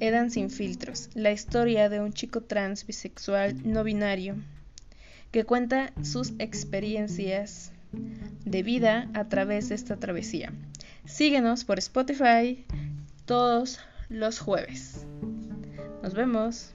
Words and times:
Edan 0.00 0.30
sin 0.30 0.50
filtros, 0.50 1.10
la 1.14 1.30
historia 1.30 1.88
de 1.90 2.00
un 2.00 2.12
chico 2.12 2.40
trans 2.40 2.86
bisexual 2.86 3.70
no 3.70 3.84
binario 3.84 4.36
que 5.30 5.44
cuenta 5.44 5.92
sus 6.02 6.32
experiencias 6.38 7.72
de 8.44 8.62
vida 8.62 9.10
a 9.14 9.28
través 9.28 9.68
de 9.68 9.74
esta 9.74 9.96
travesía. 9.96 10.52
Síguenos 11.04 11.64
por 11.64 11.78
Spotify 11.78 12.64
todos 13.26 13.78
los 14.08 14.38
jueves. 14.38 15.06
Nos 16.02 16.14
vemos. 16.14 16.72